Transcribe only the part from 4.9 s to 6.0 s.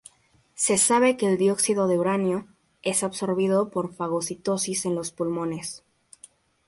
los pulmones.